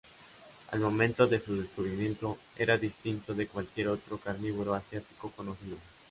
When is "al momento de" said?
0.71-1.39